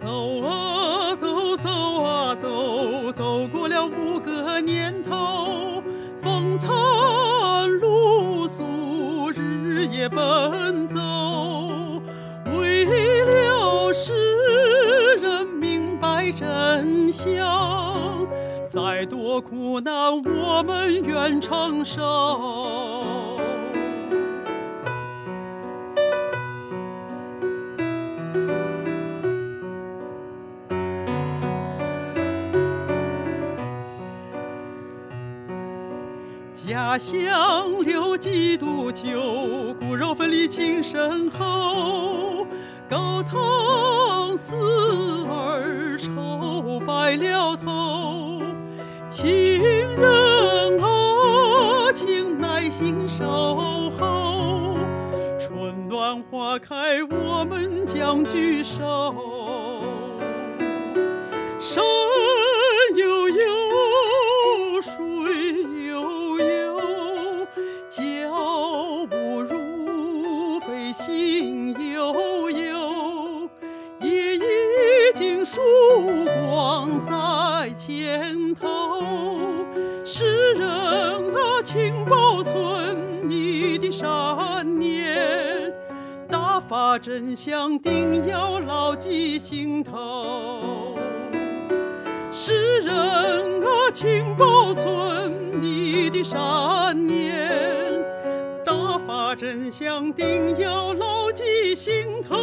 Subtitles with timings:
[0.00, 5.82] 走啊走走啊走走过了五个年头
[6.22, 6.70] 风餐
[7.80, 12.00] 露宿日夜奔走
[12.56, 12.84] 为
[13.24, 18.24] 了世人明白真相
[18.68, 23.36] 再多苦难我们愿承受
[36.66, 42.46] 家乡留几度秋，骨肉分离情深厚。
[42.88, 44.56] 高堂四
[45.26, 48.42] 儿愁白了头，
[49.08, 49.60] 亲
[49.96, 54.76] 人啊，请耐心守候。
[55.38, 59.14] 春暖花开，我们将聚首。
[61.60, 61.84] 山
[70.68, 73.48] 水，心悠悠。
[74.02, 74.40] 夜已
[75.14, 75.62] 经曙
[76.46, 78.68] 光在前头，
[80.04, 85.72] 诗人啊，请保存你的善念，
[86.28, 90.94] 大法真相定要牢记心头。
[92.30, 92.94] 诗人
[93.64, 97.67] 啊，请保存你的善念，
[99.28, 102.34] 把真相定要牢记心头。